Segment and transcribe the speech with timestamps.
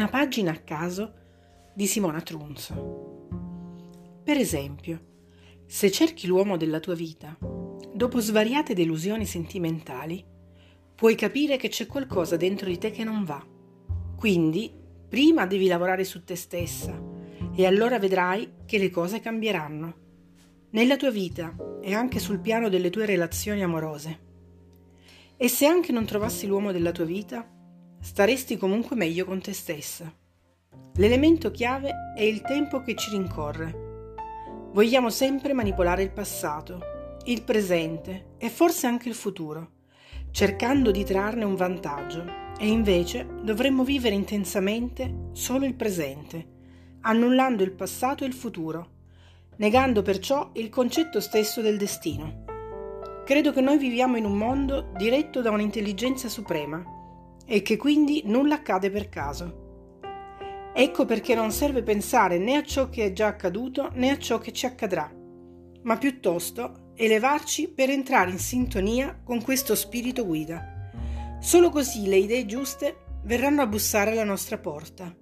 [0.00, 1.12] una pagina a caso
[1.74, 3.28] di Simona Trunzo.
[4.24, 5.00] Per esempio,
[5.66, 7.36] se cerchi l'uomo della tua vita,
[7.92, 10.24] dopo svariate delusioni sentimentali,
[10.94, 13.46] puoi capire che c'è qualcosa dentro di te che non va.
[14.16, 14.72] Quindi,
[15.06, 16.98] prima devi lavorare su te stessa
[17.54, 19.94] e allora vedrai che le cose cambieranno.
[20.70, 24.18] Nella tua vita e anche sul piano delle tue relazioni amorose.
[25.36, 27.46] E se anche non trovassi l'uomo della tua vita,
[28.00, 30.12] staresti comunque meglio con te stessa.
[30.94, 34.14] L'elemento chiave è il tempo che ci rincorre.
[34.72, 36.80] Vogliamo sempre manipolare il passato,
[37.24, 39.72] il presente e forse anche il futuro,
[40.30, 46.46] cercando di trarne un vantaggio, e invece dovremmo vivere intensamente solo il presente,
[47.02, 48.98] annullando il passato e il futuro,
[49.56, 52.44] negando perciò il concetto stesso del destino.
[53.24, 56.98] Credo che noi viviamo in un mondo diretto da un'intelligenza suprema
[57.52, 59.98] e che quindi nulla accade per caso.
[60.72, 64.38] Ecco perché non serve pensare né a ciò che è già accaduto né a ciò
[64.38, 65.12] che ci accadrà,
[65.82, 70.90] ma piuttosto elevarci per entrare in sintonia con questo spirito guida.
[71.40, 75.12] Solo così le idee giuste verranno a bussare alla nostra porta.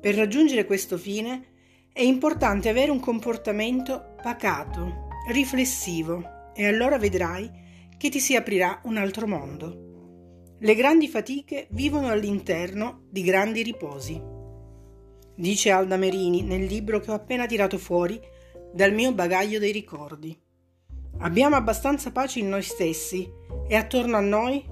[0.00, 1.46] Per raggiungere questo fine
[1.94, 7.50] è importante avere un comportamento pacato, riflessivo, e allora vedrai
[7.96, 9.89] che ti si aprirà un altro mondo.
[10.62, 14.20] Le grandi fatiche vivono all'interno di grandi riposi.
[15.34, 18.20] Dice Alda Merini nel libro che ho appena tirato fuori
[18.70, 20.38] dal mio bagaglio dei ricordi.
[21.20, 23.26] Abbiamo abbastanza pace in noi stessi
[23.66, 24.62] e attorno a noi?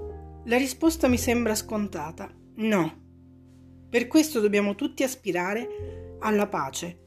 [0.44, 2.31] La risposta mi sembra scontata.
[2.56, 3.06] No.
[3.89, 6.98] Per questo dobbiamo tutti aspirare alla pace,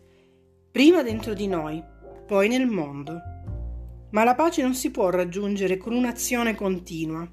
[0.71, 1.83] prima dentro di noi,
[2.25, 3.19] poi nel mondo.
[4.09, 7.31] Ma la pace non si può raggiungere con un'azione continua,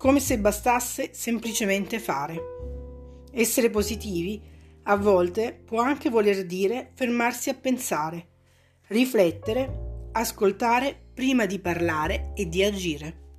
[0.00, 2.40] come se bastasse semplicemente fare.
[3.32, 4.40] Essere positivi
[4.84, 8.28] a volte può anche voler dire fermarsi a pensare,
[8.86, 13.29] riflettere, ascoltare prima di parlare e di agire.